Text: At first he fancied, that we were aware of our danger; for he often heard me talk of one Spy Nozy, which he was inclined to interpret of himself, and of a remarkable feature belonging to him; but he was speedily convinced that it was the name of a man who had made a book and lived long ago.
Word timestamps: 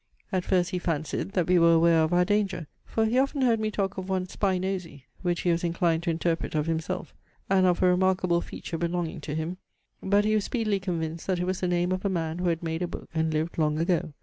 At 0.31 0.43
first 0.45 0.71
he 0.71 0.79
fancied, 0.79 1.33
that 1.33 1.45
we 1.45 1.59
were 1.59 1.73
aware 1.73 1.99
of 2.01 2.11
our 2.11 2.25
danger; 2.25 2.65
for 2.85 3.05
he 3.05 3.19
often 3.19 3.43
heard 3.43 3.59
me 3.59 3.69
talk 3.69 3.99
of 3.99 4.09
one 4.09 4.25
Spy 4.27 4.57
Nozy, 4.57 5.05
which 5.21 5.41
he 5.41 5.51
was 5.51 5.63
inclined 5.63 6.01
to 6.01 6.09
interpret 6.09 6.55
of 6.55 6.65
himself, 6.65 7.13
and 7.51 7.67
of 7.67 7.83
a 7.83 7.87
remarkable 7.89 8.41
feature 8.41 8.79
belonging 8.79 9.21
to 9.21 9.35
him; 9.35 9.57
but 10.01 10.25
he 10.25 10.33
was 10.33 10.45
speedily 10.45 10.79
convinced 10.79 11.27
that 11.27 11.37
it 11.37 11.45
was 11.45 11.59
the 11.59 11.67
name 11.67 11.91
of 11.91 12.03
a 12.03 12.09
man 12.09 12.39
who 12.39 12.47
had 12.49 12.63
made 12.63 12.81
a 12.81 12.87
book 12.87 13.09
and 13.13 13.31
lived 13.31 13.59
long 13.59 13.77
ago. 13.77 14.11